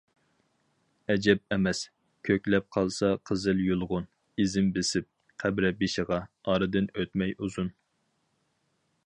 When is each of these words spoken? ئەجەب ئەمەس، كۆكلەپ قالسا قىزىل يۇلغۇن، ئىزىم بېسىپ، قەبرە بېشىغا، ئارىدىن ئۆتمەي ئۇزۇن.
ئەجەب 1.15 1.41
ئەمەس، 1.55 1.81
كۆكلەپ 2.29 2.65
قالسا 2.77 3.11
قىزىل 3.31 3.61
يۇلغۇن، 3.67 4.09
ئىزىم 4.45 4.73
بېسىپ، 4.79 5.09
قەبرە 5.45 5.73
بېشىغا، 5.85 6.21
ئارىدىن 6.49 6.91
ئۆتمەي 6.97 7.39
ئۇزۇن. 7.39 7.71